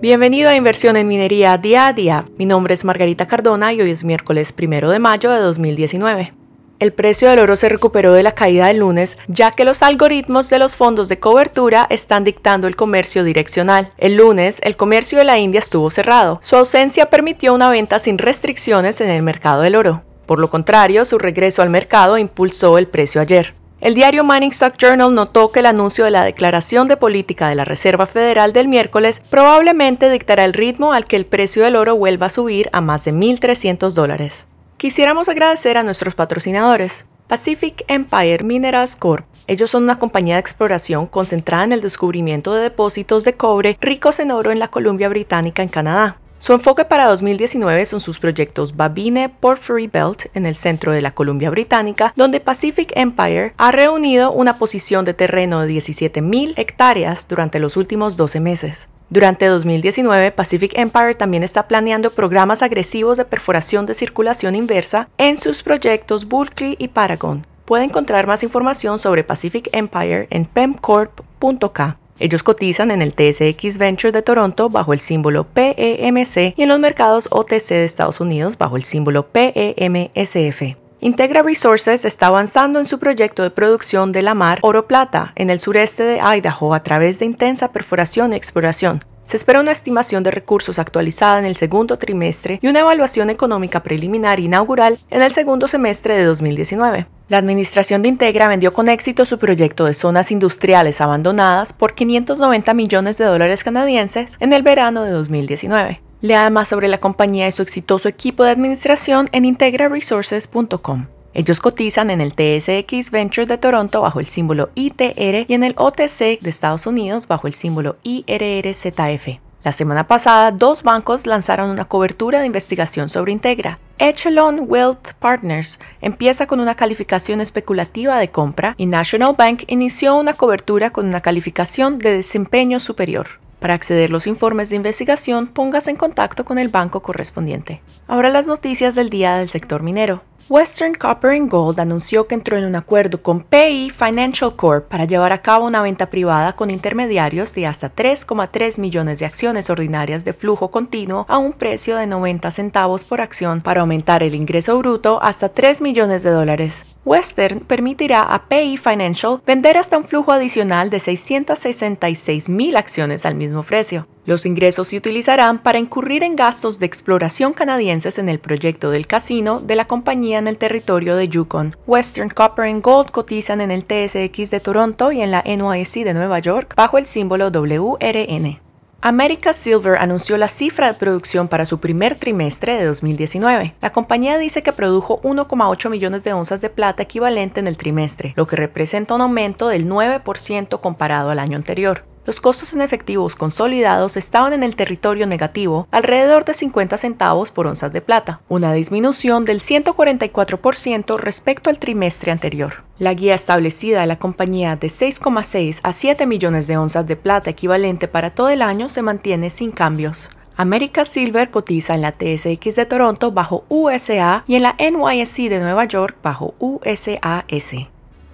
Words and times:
Bienvenido 0.00 0.48
a 0.48 0.54
Inversión 0.54 0.96
en 0.96 1.08
Minería 1.08 1.58
Día 1.58 1.88
a 1.88 1.92
Día. 1.92 2.24
Mi 2.38 2.46
nombre 2.46 2.72
es 2.72 2.84
Margarita 2.84 3.26
Cardona 3.26 3.72
y 3.72 3.80
hoy 3.80 3.90
es 3.90 4.04
miércoles 4.04 4.52
primero 4.52 4.90
de 4.90 5.00
mayo 5.00 5.32
de 5.32 5.40
2019. 5.40 6.32
El 6.78 6.92
precio 6.92 7.28
del 7.28 7.40
oro 7.40 7.56
se 7.56 7.68
recuperó 7.68 8.12
de 8.12 8.22
la 8.22 8.30
caída 8.30 8.68
del 8.68 8.76
lunes, 8.76 9.18
ya 9.26 9.50
que 9.50 9.64
los 9.64 9.82
algoritmos 9.82 10.50
de 10.50 10.60
los 10.60 10.76
fondos 10.76 11.08
de 11.08 11.18
cobertura 11.18 11.88
están 11.90 12.22
dictando 12.22 12.68
el 12.68 12.76
comercio 12.76 13.24
direccional. 13.24 13.90
El 13.98 14.14
lunes, 14.14 14.60
el 14.62 14.76
comercio 14.76 15.18
de 15.18 15.24
la 15.24 15.40
India 15.40 15.58
estuvo 15.58 15.90
cerrado. 15.90 16.38
Su 16.44 16.54
ausencia 16.54 17.10
permitió 17.10 17.52
una 17.52 17.68
venta 17.68 17.98
sin 17.98 18.18
restricciones 18.18 19.00
en 19.00 19.10
el 19.10 19.22
mercado 19.22 19.62
del 19.62 19.74
oro. 19.74 20.04
Por 20.26 20.38
lo 20.38 20.48
contrario, 20.48 21.04
su 21.06 21.18
regreso 21.18 21.60
al 21.60 21.70
mercado 21.70 22.18
impulsó 22.18 22.78
el 22.78 22.86
precio 22.86 23.20
ayer. 23.20 23.52
El 23.80 23.94
diario 23.94 24.24
Mining 24.24 24.50
Stock 24.50 24.74
Journal 24.76 25.14
notó 25.14 25.52
que 25.52 25.60
el 25.60 25.66
anuncio 25.66 26.04
de 26.04 26.10
la 26.10 26.24
declaración 26.24 26.88
de 26.88 26.96
política 26.96 27.48
de 27.48 27.54
la 27.54 27.64
Reserva 27.64 28.06
Federal 28.06 28.52
del 28.52 28.66
miércoles 28.66 29.22
probablemente 29.30 30.10
dictará 30.10 30.44
el 30.44 30.52
ritmo 30.52 30.92
al 30.92 31.06
que 31.06 31.14
el 31.14 31.26
precio 31.26 31.62
del 31.62 31.76
oro 31.76 31.94
vuelva 31.94 32.26
a 32.26 32.30
subir 32.30 32.70
a 32.72 32.80
más 32.80 33.04
de 33.04 33.12
1.300 33.12 33.92
dólares. 33.92 34.48
Quisiéramos 34.78 35.28
agradecer 35.28 35.78
a 35.78 35.84
nuestros 35.84 36.16
patrocinadores. 36.16 37.06
Pacific 37.28 37.84
Empire 37.86 38.42
Minerals 38.42 38.96
Corp. 38.96 39.26
Ellos 39.46 39.70
son 39.70 39.84
una 39.84 40.00
compañía 40.00 40.34
de 40.34 40.40
exploración 40.40 41.06
concentrada 41.06 41.62
en 41.62 41.72
el 41.72 41.80
descubrimiento 41.80 42.54
de 42.54 42.62
depósitos 42.62 43.22
de 43.22 43.34
cobre 43.34 43.78
ricos 43.80 44.18
en 44.18 44.32
oro 44.32 44.50
en 44.50 44.58
la 44.58 44.68
Columbia 44.68 45.08
Británica 45.08 45.62
en 45.62 45.68
Canadá. 45.68 46.18
Su 46.40 46.52
enfoque 46.52 46.84
para 46.84 47.06
2019 47.06 47.84
son 47.84 48.00
sus 48.00 48.20
proyectos 48.20 48.76
Babine 48.76 49.28
Porphyry 49.28 49.88
Belt 49.88 50.26
en 50.34 50.46
el 50.46 50.54
centro 50.54 50.92
de 50.92 51.02
la 51.02 51.10
Columbia 51.10 51.50
Británica, 51.50 52.12
donde 52.14 52.38
Pacific 52.38 52.92
Empire 52.94 53.54
ha 53.56 53.72
reunido 53.72 54.30
una 54.30 54.56
posición 54.56 55.04
de 55.04 55.14
terreno 55.14 55.60
de 55.60 55.68
17.000 55.74 56.54
hectáreas 56.56 57.26
durante 57.26 57.58
los 57.58 57.76
últimos 57.76 58.16
12 58.16 58.38
meses. 58.38 58.88
Durante 59.10 59.46
2019, 59.46 60.30
Pacific 60.30 60.78
Empire 60.78 61.14
también 61.14 61.42
está 61.42 61.66
planeando 61.66 62.14
programas 62.14 62.62
agresivos 62.62 63.18
de 63.18 63.24
perforación 63.24 63.86
de 63.86 63.94
circulación 63.94 64.54
inversa 64.54 65.08
en 65.18 65.38
sus 65.38 65.64
proyectos 65.64 66.28
Bulkley 66.28 66.76
y 66.78 66.88
Paragon. 66.88 67.46
Puede 67.64 67.84
encontrar 67.84 68.28
más 68.28 68.44
información 68.44 69.00
sobre 69.00 69.24
Pacific 69.24 69.68
Empire 69.72 70.28
en 70.30 70.46
pemcorp.k. 70.46 71.98
Ellos 72.20 72.42
cotizan 72.42 72.90
en 72.90 73.02
el 73.02 73.14
TSX 73.14 73.78
Venture 73.78 74.12
de 74.12 74.22
Toronto 74.22 74.68
bajo 74.70 74.92
el 74.92 75.00
símbolo 75.00 75.44
PEMC 75.44 76.54
y 76.56 76.62
en 76.62 76.68
los 76.68 76.80
mercados 76.80 77.28
OTC 77.30 77.68
de 77.70 77.84
Estados 77.84 78.20
Unidos 78.20 78.58
bajo 78.58 78.76
el 78.76 78.82
símbolo 78.82 79.28
PEMSF. 79.28 80.76
Integra 81.00 81.44
Resources 81.44 82.04
está 82.04 82.26
avanzando 82.26 82.80
en 82.80 82.84
su 82.84 82.98
proyecto 82.98 83.44
de 83.44 83.50
producción 83.50 84.10
de 84.10 84.22
la 84.22 84.34
mar 84.34 84.58
Oro 84.62 84.88
Plata 84.88 85.32
en 85.36 85.48
el 85.48 85.60
sureste 85.60 86.02
de 86.02 86.20
Idaho 86.20 86.74
a 86.74 86.82
través 86.82 87.20
de 87.20 87.26
intensa 87.26 87.72
perforación 87.72 88.32
y 88.32 88.36
exploración. 88.36 89.04
Se 89.28 89.36
espera 89.36 89.60
una 89.60 89.72
estimación 89.72 90.22
de 90.22 90.30
recursos 90.30 90.78
actualizada 90.78 91.38
en 91.38 91.44
el 91.44 91.54
segundo 91.54 91.98
trimestre 91.98 92.58
y 92.62 92.66
una 92.66 92.80
evaluación 92.80 93.28
económica 93.28 93.82
preliminar 93.82 94.40
inaugural 94.40 94.98
en 95.10 95.20
el 95.20 95.30
segundo 95.30 95.68
semestre 95.68 96.16
de 96.16 96.24
2019. 96.24 97.06
La 97.28 97.36
administración 97.36 98.00
de 98.00 98.08
Integra 98.08 98.48
vendió 98.48 98.72
con 98.72 98.88
éxito 98.88 99.26
su 99.26 99.38
proyecto 99.38 99.84
de 99.84 99.92
zonas 99.92 100.32
industriales 100.32 101.02
abandonadas 101.02 101.74
por 101.74 101.94
590 101.94 102.72
millones 102.72 103.18
de 103.18 103.26
dólares 103.26 103.64
canadienses 103.64 104.38
en 104.40 104.54
el 104.54 104.62
verano 104.62 105.04
de 105.04 105.10
2019. 105.10 106.00
Lea 106.22 106.48
más 106.48 106.68
sobre 106.68 106.88
la 106.88 106.96
compañía 106.96 107.46
y 107.48 107.52
su 107.52 107.60
exitoso 107.60 108.08
equipo 108.08 108.44
de 108.44 108.52
administración 108.52 109.28
en 109.32 109.44
integraresources.com. 109.44 111.04
Ellos 111.38 111.60
cotizan 111.60 112.10
en 112.10 112.20
el 112.20 112.32
TSX 112.32 113.12
Venture 113.12 113.46
de 113.46 113.58
Toronto 113.58 114.00
bajo 114.00 114.18
el 114.18 114.26
símbolo 114.26 114.70
ITR 114.74 115.46
y 115.46 115.54
en 115.54 115.62
el 115.62 115.72
OTC 115.76 116.40
de 116.40 116.50
Estados 116.50 116.84
Unidos 116.84 117.28
bajo 117.28 117.46
el 117.46 117.54
símbolo 117.54 117.94
IRRZF. 118.02 119.38
La 119.62 119.70
semana 119.70 120.08
pasada, 120.08 120.50
dos 120.50 120.82
bancos 120.82 121.28
lanzaron 121.28 121.70
una 121.70 121.84
cobertura 121.84 122.40
de 122.40 122.46
investigación 122.46 123.08
sobre 123.08 123.30
Integra. 123.30 123.78
Echelon 123.98 124.64
Wealth 124.66 125.12
Partners 125.20 125.78
empieza 126.00 126.48
con 126.48 126.58
una 126.58 126.74
calificación 126.74 127.40
especulativa 127.40 128.18
de 128.18 128.32
compra 128.32 128.74
y 128.76 128.86
National 128.86 129.36
Bank 129.38 129.62
inició 129.68 130.16
una 130.16 130.34
cobertura 130.34 130.90
con 130.90 131.06
una 131.06 131.20
calificación 131.20 132.00
de 132.00 132.14
desempeño 132.14 132.80
superior. 132.80 133.28
Para 133.60 133.74
acceder 133.74 134.10
a 134.10 134.12
los 134.12 134.26
informes 134.26 134.70
de 134.70 134.76
investigación, 134.76 135.46
póngase 135.46 135.90
en 135.90 135.96
contacto 135.98 136.44
con 136.44 136.58
el 136.58 136.68
banco 136.68 137.00
correspondiente. 137.00 137.80
Ahora 138.08 138.28
las 138.28 138.48
noticias 138.48 138.96
del 138.96 139.08
día 139.08 139.36
del 139.36 139.48
sector 139.48 139.84
minero. 139.84 140.24
Western 140.50 140.94
Copper 140.94 141.32
and 141.32 141.50
Gold 141.50 141.78
anunció 141.78 142.26
que 142.26 142.34
entró 142.34 142.56
en 142.56 142.64
un 142.64 142.74
acuerdo 142.74 143.22
con 143.22 143.42
PI 143.42 143.90
Financial 143.90 144.56
Corp 144.56 144.88
para 144.88 145.04
llevar 145.04 145.30
a 145.32 145.42
cabo 145.42 145.66
una 145.66 145.82
venta 145.82 146.06
privada 146.06 146.54
con 146.54 146.70
intermediarios 146.70 147.54
de 147.54 147.66
hasta 147.66 147.94
3,3 147.94 148.80
millones 148.80 149.18
de 149.18 149.26
acciones 149.26 149.68
ordinarias 149.68 150.24
de 150.24 150.32
flujo 150.32 150.70
continuo 150.70 151.26
a 151.28 151.36
un 151.36 151.52
precio 151.52 151.96
de 151.96 152.06
90 152.06 152.50
centavos 152.50 153.04
por 153.04 153.20
acción 153.20 153.60
para 153.60 153.82
aumentar 153.82 154.22
el 154.22 154.34
ingreso 154.34 154.78
bruto 154.78 155.22
hasta 155.22 155.50
3 155.50 155.82
millones 155.82 156.22
de 156.22 156.30
dólares. 156.30 156.86
Western 157.08 157.60
permitirá 157.60 158.20
a 158.20 158.50
PI 158.50 158.76
Financial 158.76 159.40
vender 159.46 159.78
hasta 159.78 159.96
un 159.96 160.04
flujo 160.04 160.30
adicional 160.30 160.90
de 160.90 161.00
666 161.00 162.50
mil 162.50 162.76
acciones 162.76 163.24
al 163.24 163.34
mismo 163.34 163.62
precio. 163.62 164.06
Los 164.26 164.44
ingresos 164.44 164.88
se 164.88 164.98
utilizarán 164.98 165.62
para 165.62 165.78
incurrir 165.78 166.22
en 166.22 166.36
gastos 166.36 166.78
de 166.78 166.84
exploración 166.84 167.54
canadienses 167.54 168.18
en 168.18 168.28
el 168.28 168.40
proyecto 168.40 168.90
del 168.90 169.06
casino 169.06 169.60
de 169.60 169.74
la 169.74 169.86
compañía 169.86 170.38
en 170.38 170.48
el 170.48 170.58
territorio 170.58 171.16
de 171.16 171.28
Yukon. 171.28 171.74
Western 171.86 172.28
Copper 172.28 172.66
and 172.66 172.82
Gold 172.82 173.10
cotizan 173.10 173.62
en 173.62 173.70
el 173.70 173.86
TSX 173.86 174.50
de 174.50 174.60
Toronto 174.60 175.10
y 175.10 175.22
en 175.22 175.30
la 175.30 175.42
NYSE 175.46 176.04
de 176.04 176.12
Nueva 176.12 176.40
York 176.40 176.74
bajo 176.76 176.98
el 176.98 177.06
símbolo 177.06 177.50
WRN. 177.50 178.67
America 179.00 179.52
Silver 179.52 179.96
anunció 180.00 180.36
la 180.38 180.48
cifra 180.48 180.88
de 180.88 180.98
producción 180.98 181.46
para 181.46 181.66
su 181.66 181.78
primer 181.78 182.16
trimestre 182.16 182.74
de 182.74 182.84
2019. 182.84 183.76
La 183.80 183.92
compañía 183.92 184.38
dice 184.38 184.64
que 184.64 184.72
produjo 184.72 185.20
1,8 185.22 185.88
millones 185.88 186.24
de 186.24 186.32
onzas 186.32 186.60
de 186.62 186.68
plata 186.68 187.04
equivalente 187.04 187.60
en 187.60 187.68
el 187.68 187.76
trimestre, 187.76 188.32
lo 188.34 188.48
que 188.48 188.56
representa 188.56 189.14
un 189.14 189.20
aumento 189.20 189.68
del 189.68 189.88
9% 189.88 190.80
comparado 190.80 191.30
al 191.30 191.38
año 191.38 191.56
anterior 191.56 192.02
los 192.28 192.42
costos 192.42 192.74
en 192.74 192.82
efectivos 192.82 193.36
consolidados 193.36 194.18
estaban 194.18 194.52
en 194.52 194.62
el 194.62 194.76
territorio 194.76 195.26
negativo, 195.26 195.88
alrededor 195.90 196.44
de 196.44 196.52
50 196.52 196.98
centavos 196.98 197.50
por 197.50 197.66
onzas 197.66 197.94
de 197.94 198.02
plata, 198.02 198.42
una 198.50 198.74
disminución 198.74 199.46
del 199.46 199.60
144% 199.60 201.16
respecto 201.16 201.70
al 201.70 201.78
trimestre 201.78 202.30
anterior. 202.30 202.84
La 202.98 203.14
guía 203.14 203.34
establecida 203.34 204.02
de 204.02 204.08
la 204.08 204.18
compañía 204.18 204.76
de 204.76 204.88
6,6 204.88 205.80
a 205.82 205.94
7 205.94 206.26
millones 206.26 206.66
de 206.66 206.76
onzas 206.76 207.06
de 207.06 207.16
plata 207.16 207.48
equivalente 207.48 208.08
para 208.08 208.28
todo 208.28 208.50
el 208.50 208.60
año 208.60 208.90
se 208.90 209.00
mantiene 209.00 209.48
sin 209.48 209.70
cambios. 209.70 210.28
America 210.54 211.06
Silver 211.06 211.50
cotiza 211.50 211.94
en 211.94 212.02
la 212.02 212.12
TSX 212.12 212.76
de 212.76 212.84
Toronto 212.84 213.32
bajo 213.32 213.64
USA 213.70 214.44
y 214.46 214.56
en 214.56 214.64
la 214.64 214.76
NYSE 214.78 215.48
de 215.48 215.60
Nueva 215.60 215.86
York 215.86 216.18
bajo 216.22 216.52
USAS. 216.58 217.88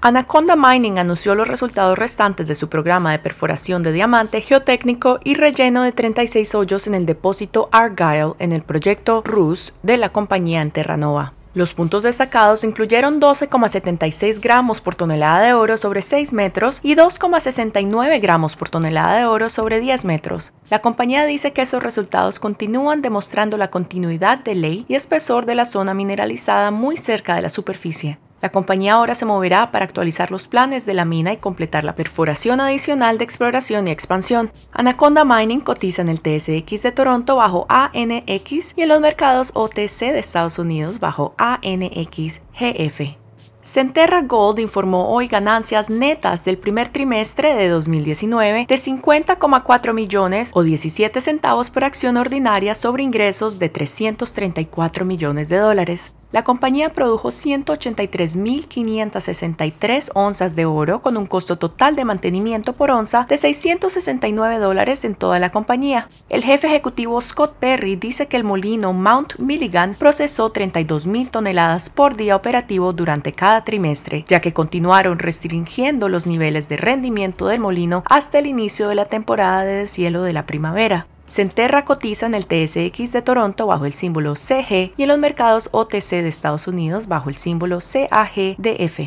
Anaconda 0.07 0.55
Mining 0.55 0.99
anunció 0.99 1.35
los 1.35 1.49
resultados 1.49 1.97
restantes 1.97 2.47
de 2.47 2.55
su 2.55 2.69
programa 2.69 3.13
de 3.13 3.19
perforación 3.19 3.83
de 3.83 3.91
diamante 3.91 4.43
geotécnico 4.43 5.19
y 5.25 5.33
relleno 5.33 5.83
de 5.83 5.93
36 5.93 6.55
hoyos 6.55 6.87
en 6.87 6.95
el 6.95 7.07
depósito 7.07 7.71
Argyle 7.73 8.35
en 8.39 8.53
el 8.53 8.61
proyecto 8.61 9.23
RUS 9.25 9.73
de 9.83 9.97
la 9.97 10.11
compañía 10.11 10.61
en 10.61 10.73
Terranova. 10.73 11.33
Los 11.55 11.73
puntos 11.73 12.03
destacados 12.03 12.65
incluyeron 12.65 13.19
12,76 13.19 14.43
gramos 14.43 14.83
por 14.83 14.95
tonelada 14.95 15.41
de 15.41 15.55
oro 15.55 15.79
sobre 15.79 16.03
6 16.03 16.35
metros 16.35 16.81
y 16.83 16.97
2,69 16.97 18.21
gramos 18.21 18.57
por 18.57 18.69
tonelada 18.69 19.17
de 19.17 19.25
oro 19.25 19.49
sobre 19.49 19.81
10 19.81 20.05
metros. 20.05 20.53
La 20.69 20.83
compañía 20.83 21.25
dice 21.25 21.55
que 21.55 21.63
esos 21.63 21.83
resultados 21.83 22.39
continúan 22.39 23.01
demostrando 23.01 23.57
la 23.57 23.71
continuidad 23.71 24.41
de 24.41 24.55
ley 24.55 24.85
y 24.87 24.97
espesor 24.97 25.47
de 25.47 25.55
la 25.55 25.65
zona 25.65 25.95
mineralizada 25.95 26.71
muy 26.71 26.99
cerca 26.99 27.37
de 27.37 27.41
la 27.41 27.49
superficie. 27.49 28.19
La 28.45 28.53
compañía 28.53 28.93
ahora 28.93 29.15
se 29.15 29.25
moverá 29.25 29.71
para 29.71 29.87
actualizar 29.87 30.31
los 30.31 30.49
planes 30.49 30.85
de 30.85 30.93
la 30.93 31.07
mina 31.07 31.33
y 31.33 31.39
completar 31.39 31.83
la 31.83 31.95
perforación 31.95 32.61
adicional 32.61 33.17
de 33.17 33.25
exploración 33.25 33.89
y 33.89 33.91
expansión. 33.91 34.53
Anaconda 34.71 35.25
Mining 35.25 35.63
cotiza 35.63 36.03
en 36.03 36.11
el 36.11 36.21
TSX 36.21 36.83
de 36.83 36.93
Toronto 36.93 37.37
bajo 37.37 37.65
ANX 37.71 38.75
y 38.77 38.83
en 38.83 38.89
los 38.89 39.01
mercados 39.01 39.53
OTC 39.55 40.13
de 40.13 40.19
Estados 40.19 40.59
Unidos 40.59 41.01
bajo 41.01 41.35
ANXGF. 41.39 43.17
Centerra 43.63 44.21
Gold 44.21 44.59
informó 44.59 45.09
hoy 45.09 45.27
ganancias 45.27 45.89
netas 45.89 46.45
del 46.45 46.59
primer 46.59 46.91
trimestre 46.91 47.55
de 47.55 47.71
2019 47.71 48.67
de 48.69 48.75
50,4 48.75 49.95
millones 49.95 50.51
o 50.53 50.63
17 50.63 51.23
centavos 51.23 51.71
por 51.71 51.85
acción 51.85 52.19
ordinaria 52.19 52.75
sobre 52.75 53.05
ingresos 53.05 53.59
de 53.59 53.71
334 53.71 55.07
millones 55.07 55.49
de 55.49 55.57
dólares. 55.57 56.13
La 56.35 56.43
compañía 56.43 56.93
produjo 56.93 57.29
183.563 57.29 60.11
onzas 60.15 60.57
de 60.57 60.67
oro 60.67 61.01
con 61.01 61.17
un 61.17 61.27
costo 61.27 61.59
total 61.59 61.95
de 61.95 62.05
mantenimiento 62.05 62.73
por 62.73 62.91
onza 62.91 63.25
de 63.29 63.39
669 63.39 64.59
dólares 64.59 65.05
en 65.05 65.15
toda 65.15 65.39
la 65.39 65.53
compañía. 65.53 66.09
El 66.29 66.43
jefe 66.43 66.67
ejecutivo 66.67 67.21
Scott 67.21 67.55
Perry 67.61 67.95
dice 67.95 68.27
que 68.27 68.37
el 68.37 68.43
molino 68.43 68.93
Mount 68.93 69.39
Milligan 69.39 69.95
procesó 69.95 70.53
32.000 70.53 71.31
toneladas 71.31 71.89
por 71.89 72.17
día 72.17 72.35
operativo 72.35 72.93
durante 72.93 73.33
cada 73.33 73.63
trimestre, 73.63 74.25
ya 74.27 74.41
que 74.41 74.53
continuaron 74.53 75.21
restringiendo 75.21 76.09
los 76.09 76.27
niveles 76.27 76.69
de 76.69 76.79
rendimiento 76.79 77.47
del 77.47 77.61
molino 77.61 78.03
hasta 78.07 78.41
el 78.41 78.47
inicio 78.47 78.89
de 78.89 78.97
la 78.97 79.05
temporada 79.05 79.63
de 79.63 79.75
deshielo 79.75 80.25
de 80.25 80.33
la 80.33 80.47
primavera. 80.47 81.07
Centerra 81.27 81.87
cotiza 81.87 82.27
en 82.27 82.35
el 82.35 82.45
TSX 82.45 83.13
de 83.13 83.23
Toronto 83.23 83.67
bajo 83.67 83.87
el 83.87 83.95
símbolo 83.95 84.35
CG 84.35 84.93
y 84.97 85.03
en 85.03 85.09
los 85.09 85.19
mercados 85.19 85.71
OTC 85.73 86.11
de 86.11 86.29
Estados 86.29 86.67
Unidos 86.69 87.09
bajo 87.09 87.31
el 87.31 87.37
símbolo 87.37 87.79
CAGDF. 87.79 89.01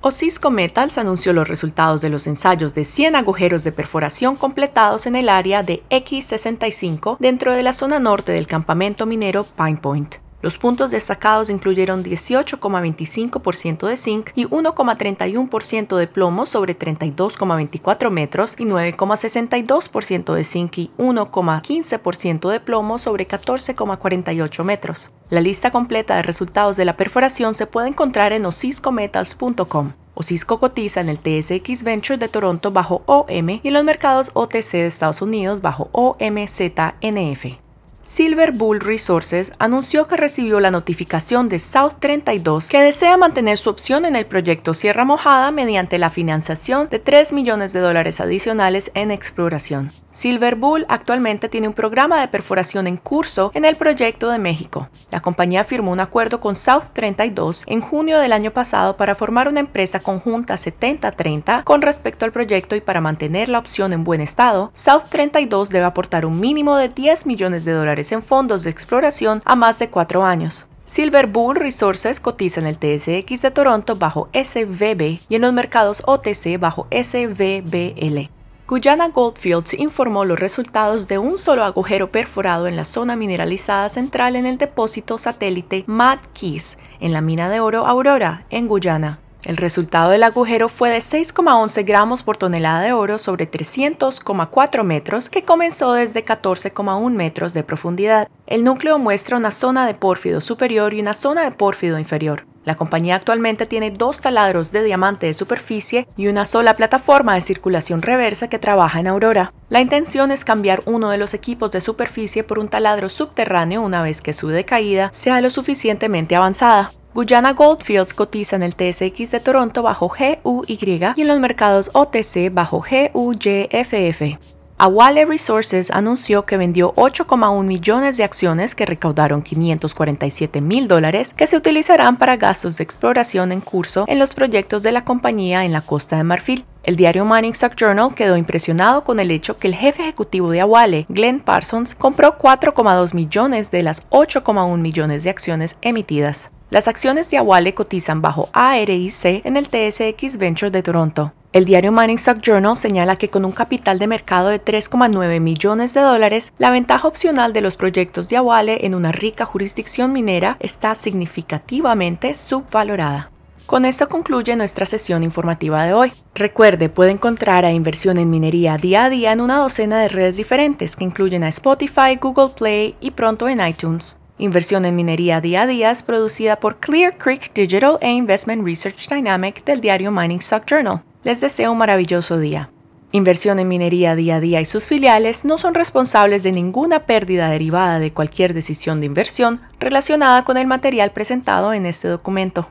Osisco 0.00 0.50
Metals 0.50 0.96
anunció 0.96 1.32
los 1.32 1.48
resultados 1.48 2.00
de 2.00 2.08
los 2.08 2.26
ensayos 2.26 2.72
de 2.74 2.84
100 2.84 3.16
agujeros 3.16 3.64
de 3.64 3.72
perforación 3.72 4.36
completados 4.36 5.06
en 5.06 5.16
el 5.16 5.28
área 5.28 5.62
de 5.62 5.82
X65 5.90 7.16
dentro 7.18 7.52
de 7.52 7.64
la 7.64 7.72
zona 7.72 7.98
norte 7.98 8.32
del 8.32 8.46
campamento 8.46 9.06
minero 9.06 9.44
Pine 9.56 9.78
Point. 9.78 10.27
Los 10.40 10.56
puntos 10.56 10.92
destacados 10.92 11.50
incluyeron 11.50 12.04
18,25% 12.04 13.88
de 13.88 13.96
zinc 13.96 14.30
y 14.36 14.44
1,31% 14.46 15.96
de 15.96 16.06
plomo 16.06 16.46
sobre 16.46 16.78
32,24 16.78 18.10
metros 18.10 18.54
y 18.56 18.64
9,62% 18.64 20.34
de 20.34 20.44
zinc 20.44 20.78
y 20.78 20.90
1,15% 20.96 22.50
de 22.50 22.60
plomo 22.60 22.98
sobre 22.98 23.26
14,48 23.26 24.62
metros. 24.62 25.10
La 25.28 25.40
lista 25.40 25.72
completa 25.72 26.14
de 26.14 26.22
resultados 26.22 26.76
de 26.76 26.84
la 26.84 26.96
perforación 26.96 27.54
se 27.54 27.66
puede 27.66 27.88
encontrar 27.88 28.32
en 28.32 28.46
osiscometals.com. 28.46 29.92
Osisco 30.14 30.60
cotiza 30.60 31.00
en 31.00 31.08
el 31.08 31.18
TSX 31.18 31.82
Venture 31.82 32.18
de 32.18 32.28
Toronto 32.28 32.70
bajo 32.70 33.02
OM 33.06 33.50
y 33.50 33.60
en 33.64 33.74
los 33.74 33.84
mercados 33.84 34.30
OTC 34.34 34.72
de 34.72 34.86
Estados 34.86 35.20
Unidos 35.20 35.62
bajo 35.62 35.88
OMZNF. 35.92 37.67
Silver 38.08 38.52
Bull 38.52 38.80
Resources 38.80 39.52
anunció 39.58 40.06
que 40.06 40.16
recibió 40.16 40.60
la 40.60 40.70
notificación 40.70 41.50
de 41.50 41.58
South 41.58 41.96
32 42.00 42.70
que 42.70 42.80
desea 42.80 43.18
mantener 43.18 43.58
su 43.58 43.68
opción 43.68 44.06
en 44.06 44.16
el 44.16 44.24
proyecto 44.24 44.72
Sierra 44.72 45.04
Mojada 45.04 45.50
mediante 45.50 45.98
la 45.98 46.08
financiación 46.08 46.88
de 46.88 47.00
3 47.00 47.34
millones 47.34 47.74
de 47.74 47.80
dólares 47.80 48.22
adicionales 48.22 48.92
en 48.94 49.10
exploración. 49.10 49.92
Silver 50.18 50.56
Bull 50.56 50.84
actualmente 50.88 51.48
tiene 51.48 51.68
un 51.68 51.74
programa 51.74 52.20
de 52.20 52.26
perforación 52.26 52.88
en 52.88 52.96
curso 52.96 53.52
en 53.54 53.64
el 53.64 53.76
proyecto 53.76 54.30
de 54.30 54.40
México. 54.40 54.88
La 55.12 55.20
compañía 55.20 55.62
firmó 55.62 55.92
un 55.92 56.00
acuerdo 56.00 56.40
con 56.40 56.56
South 56.56 56.86
32 56.92 57.62
en 57.68 57.80
junio 57.80 58.18
del 58.18 58.32
año 58.32 58.50
pasado 58.50 58.96
para 58.96 59.14
formar 59.14 59.46
una 59.46 59.60
empresa 59.60 60.00
conjunta 60.00 60.54
70-30 60.54 61.62
con 61.62 61.82
respecto 61.82 62.24
al 62.24 62.32
proyecto 62.32 62.74
y 62.74 62.80
para 62.80 63.00
mantener 63.00 63.48
la 63.48 63.60
opción 63.60 63.92
en 63.92 64.02
buen 64.02 64.20
estado, 64.20 64.72
South 64.74 65.04
32 65.08 65.68
debe 65.68 65.84
aportar 65.84 66.26
un 66.26 66.40
mínimo 66.40 66.74
de 66.74 66.88
10 66.88 67.24
millones 67.26 67.64
de 67.64 67.70
dólares 67.70 68.10
en 68.10 68.24
fondos 68.24 68.64
de 68.64 68.70
exploración 68.70 69.40
a 69.44 69.54
más 69.54 69.78
de 69.78 69.88
cuatro 69.88 70.24
años. 70.24 70.66
Silver 70.84 71.28
Bull 71.28 71.54
Resources 71.54 72.18
cotiza 72.18 72.58
en 72.58 72.66
el 72.66 72.76
TSX 72.76 73.40
de 73.40 73.52
Toronto 73.52 73.94
bajo 73.94 74.28
SVB 74.32 75.20
y 75.28 75.36
en 75.36 75.42
los 75.42 75.52
mercados 75.52 76.02
OTC 76.06 76.58
bajo 76.58 76.88
SVBL. 76.90 78.37
Guyana 78.68 79.08
Goldfields 79.08 79.72
informó 79.72 80.26
los 80.26 80.38
resultados 80.38 81.08
de 81.08 81.16
un 81.16 81.38
solo 81.38 81.64
agujero 81.64 82.10
perforado 82.10 82.66
en 82.66 82.76
la 82.76 82.84
zona 82.84 83.16
mineralizada 83.16 83.88
central 83.88 84.36
en 84.36 84.44
el 84.44 84.58
depósito 84.58 85.16
satélite 85.16 85.84
Mad 85.86 86.18
Keys, 86.38 86.76
en 87.00 87.14
la 87.14 87.22
mina 87.22 87.48
de 87.48 87.60
oro 87.60 87.86
Aurora, 87.86 88.44
en 88.50 88.68
Guyana. 88.68 89.20
El 89.42 89.56
resultado 89.56 90.10
del 90.10 90.22
agujero 90.22 90.68
fue 90.68 90.90
de 90.90 90.98
6,11 90.98 91.82
gramos 91.86 92.22
por 92.22 92.36
tonelada 92.36 92.82
de 92.82 92.92
oro 92.92 93.16
sobre 93.16 93.50
300,4 93.50 94.84
metros 94.84 95.30
que 95.30 95.44
comenzó 95.44 95.94
desde 95.94 96.22
14,1 96.22 97.10
metros 97.12 97.54
de 97.54 97.64
profundidad. 97.64 98.28
El 98.46 98.64
núcleo 98.64 98.98
muestra 98.98 99.38
una 99.38 99.50
zona 99.50 99.86
de 99.86 99.94
pórfido 99.94 100.42
superior 100.42 100.92
y 100.92 101.00
una 101.00 101.14
zona 101.14 101.44
de 101.44 101.52
pórfido 101.52 101.98
inferior. 101.98 102.44
La 102.68 102.76
compañía 102.76 103.14
actualmente 103.14 103.64
tiene 103.64 103.90
dos 103.90 104.20
taladros 104.20 104.72
de 104.72 104.84
diamante 104.84 105.24
de 105.24 105.32
superficie 105.32 106.06
y 106.18 106.26
una 106.26 106.44
sola 106.44 106.76
plataforma 106.76 107.34
de 107.34 107.40
circulación 107.40 108.02
reversa 108.02 108.50
que 108.50 108.58
trabaja 108.58 109.00
en 109.00 109.06
Aurora. 109.06 109.54
La 109.70 109.80
intención 109.80 110.30
es 110.30 110.44
cambiar 110.44 110.82
uno 110.84 111.08
de 111.08 111.16
los 111.16 111.32
equipos 111.32 111.70
de 111.70 111.80
superficie 111.80 112.44
por 112.44 112.58
un 112.58 112.68
taladro 112.68 113.08
subterráneo 113.08 113.80
una 113.80 114.02
vez 114.02 114.20
que 114.20 114.34
su 114.34 114.48
decaída 114.48 115.08
sea 115.14 115.40
lo 115.40 115.48
suficientemente 115.48 116.36
avanzada. 116.36 116.92
Guyana 117.14 117.54
Goldfields 117.54 118.12
cotiza 118.12 118.56
en 118.56 118.62
el 118.62 118.74
TSX 118.74 119.30
de 119.30 119.40
Toronto 119.40 119.82
bajo 119.82 120.12
GUY 120.44 120.66
y 120.68 121.20
en 121.22 121.26
los 121.26 121.40
mercados 121.40 121.90
OTC 121.94 122.52
bajo 122.52 122.84
GUYFF. 123.14 124.36
Awale 124.80 125.24
Resources 125.24 125.90
anunció 125.90 126.46
que 126.46 126.56
vendió 126.56 126.94
8,1 126.94 127.64
millones 127.64 128.16
de 128.16 128.22
acciones 128.22 128.76
que 128.76 128.86
recaudaron 128.86 129.42
547 129.42 130.60
mil 130.60 130.86
dólares 130.86 131.34
que 131.36 131.48
se 131.48 131.56
utilizarán 131.56 132.16
para 132.16 132.36
gastos 132.36 132.78
de 132.78 132.84
exploración 132.84 133.50
en 133.50 133.60
curso 133.60 134.04
en 134.06 134.20
los 134.20 134.34
proyectos 134.34 134.84
de 134.84 134.92
la 134.92 135.02
compañía 135.02 135.64
en 135.64 135.72
la 135.72 135.80
costa 135.80 136.16
de 136.16 136.22
Marfil. 136.22 136.64
El 136.84 136.94
diario 136.94 137.24
Mining 137.24 137.54
Stock 137.54 137.74
Journal 137.74 138.14
quedó 138.14 138.36
impresionado 138.36 139.02
con 139.02 139.18
el 139.18 139.32
hecho 139.32 139.58
que 139.58 139.66
el 139.66 139.74
jefe 139.74 140.02
ejecutivo 140.02 140.52
de 140.52 140.60
Awale, 140.60 141.06
Glenn 141.08 141.40
Parsons, 141.40 141.96
compró 141.96 142.38
4,2 142.38 143.14
millones 143.14 143.72
de 143.72 143.82
las 143.82 144.08
8,1 144.10 144.78
millones 144.78 145.24
de 145.24 145.30
acciones 145.30 145.76
emitidas. 145.82 146.52
Las 146.70 146.86
acciones 146.86 147.28
de 147.32 147.38
Awale 147.38 147.74
cotizan 147.74 148.22
bajo 148.22 148.48
ARIC 148.52 149.42
en 149.44 149.56
el 149.56 149.66
TSX 149.70 150.36
Venture 150.36 150.70
de 150.70 150.84
Toronto. 150.84 151.32
El 151.50 151.64
diario 151.64 151.92
Mining 151.92 152.18
Stock 152.18 152.42
Journal 152.42 152.76
señala 152.76 153.16
que 153.16 153.30
con 153.30 153.46
un 153.46 153.52
capital 153.52 153.98
de 153.98 154.06
mercado 154.06 154.50
de 154.50 154.62
3,9 154.62 155.40
millones 155.40 155.94
de 155.94 156.02
dólares, 156.02 156.52
la 156.58 156.70
ventaja 156.70 157.08
opcional 157.08 157.54
de 157.54 157.62
los 157.62 157.74
proyectos 157.74 158.28
de 158.28 158.36
Awale 158.36 158.84
en 158.84 158.94
una 158.94 159.12
rica 159.12 159.46
jurisdicción 159.46 160.12
minera 160.12 160.58
está 160.60 160.94
significativamente 160.94 162.34
subvalorada. 162.34 163.30
Con 163.64 163.86
esto 163.86 164.10
concluye 164.10 164.56
nuestra 164.56 164.84
sesión 164.84 165.22
informativa 165.22 165.84
de 165.84 165.94
hoy. 165.94 166.12
Recuerde, 166.34 166.90
puede 166.90 167.12
encontrar 167.12 167.64
a 167.64 167.72
Inversión 167.72 168.18
en 168.18 168.28
Minería 168.28 168.76
día 168.76 169.06
a 169.06 169.10
día 169.10 169.32
en 169.32 169.40
una 169.40 169.56
docena 169.56 170.00
de 170.00 170.08
redes 170.08 170.36
diferentes 170.36 170.96
que 170.96 171.04
incluyen 171.04 171.44
a 171.44 171.48
Spotify, 171.48 172.16
Google 172.20 172.54
Play 172.56 172.94
y 173.00 173.12
pronto 173.12 173.48
en 173.48 173.66
iTunes. 173.66 174.17
Inversión 174.40 174.84
en 174.84 174.94
minería 174.94 175.40
día 175.40 175.62
a 175.62 175.66
día 175.66 175.90
es 175.90 176.04
producida 176.04 176.60
por 176.60 176.76
Clear 176.78 177.18
Creek 177.18 177.52
Digital 177.54 177.98
e 178.00 178.12
Investment 178.12 178.64
Research 178.64 179.08
Dynamic 179.08 179.64
del 179.64 179.80
diario 179.80 180.12
Mining 180.12 180.38
Stock 180.38 180.64
Journal. 180.64 181.02
Les 181.24 181.40
deseo 181.40 181.72
un 181.72 181.78
maravilloso 181.78 182.38
día. 182.38 182.70
Inversión 183.10 183.58
en 183.58 183.66
minería 183.66 184.14
día 184.14 184.36
a 184.36 184.40
día 184.40 184.60
y 184.60 184.64
sus 184.64 184.86
filiales 184.86 185.44
no 185.44 185.58
son 185.58 185.74
responsables 185.74 186.44
de 186.44 186.52
ninguna 186.52 187.00
pérdida 187.00 187.50
derivada 187.50 187.98
de 187.98 188.12
cualquier 188.12 188.54
decisión 188.54 189.00
de 189.00 189.06
inversión 189.06 189.60
relacionada 189.80 190.44
con 190.44 190.56
el 190.56 190.68
material 190.68 191.10
presentado 191.10 191.72
en 191.72 191.84
este 191.84 192.06
documento. 192.06 192.68